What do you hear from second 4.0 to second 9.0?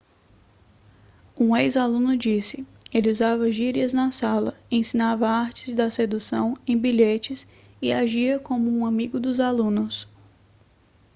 sala ensinava artes da sedução em bilhetes e agia como um